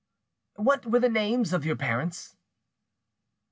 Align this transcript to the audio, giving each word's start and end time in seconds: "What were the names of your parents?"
"What 0.55 0.87
were 0.87 0.99
the 0.99 1.09
names 1.09 1.53
of 1.53 1.63
your 1.63 1.75
parents?" 1.75 2.35